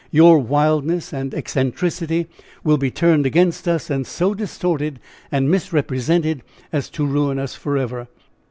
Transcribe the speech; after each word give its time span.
Your 0.09 0.39
wildness 0.39 1.13
and 1.13 1.31
eccentricity 1.31 2.25
will 2.63 2.77
be 2.79 2.89
turned 2.89 3.27
against 3.27 3.67
us 3.67 3.91
and 3.91 4.07
so 4.07 4.33
distorted 4.33 4.99
and 5.31 5.47
misrepresented 5.51 6.41
as 6.73 6.89
to 6.89 7.05
ruin 7.05 7.37
us 7.37 7.53
forever." 7.53 8.07